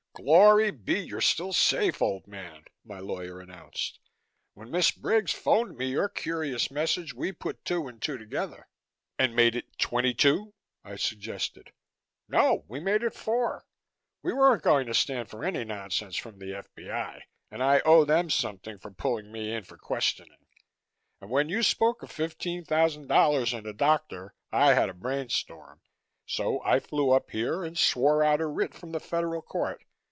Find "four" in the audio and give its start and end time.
13.15-13.65